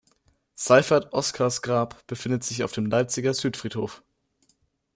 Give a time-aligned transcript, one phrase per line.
[0.55, 4.01] Seifert Oscars Grab befindet sich auf dem Leipziger Südfriedhof.